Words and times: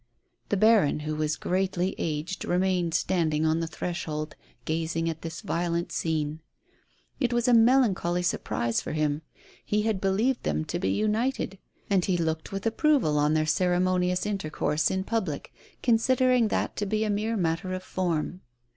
The 0.49 0.57
baron, 0.57 1.01
who 1.01 1.15
was 1.15 1.35
greatly 1.35 1.93
aged, 1.99 2.43
remained 2.43 2.95
standing 2.95 3.45
on 3.45 3.59
the 3.59 3.67
threshold, 3.67 4.35
gazing 4.65 5.07
at 5.11 5.21
this 5.21 5.41
violent 5.41 5.91
scene. 5.91 6.39
It 7.19 7.31
was 7.31 7.47
a 7.47 7.53
melancholy 7.53 8.23
surprise 8.23 8.81
for 8.81 8.93
him. 8.93 9.21
He 9.63 9.83
had 9.83 10.01
believed 10.01 10.41
them 10.41 10.65
to 10.65 10.79
be 10.79 10.89
united, 10.89 11.59
and 11.87 12.03
he 12.03 12.17
looked 12.17 12.51
with 12.51 12.65
approval 12.65 13.19
on 13.19 13.35
their 13.35 13.45
cere 13.45 13.77
monious 13.79 14.25
intercourse 14.25 14.89
in 14.89 15.03
public, 15.03 15.53
considering 15.83 16.47
that 16.47 16.75
to 16.77 16.87
be 16.87 17.03
a 17.03 17.09
mere 17.11 17.37
matter 17.37 17.71
of 17.73 17.83
form. 17.83 18.41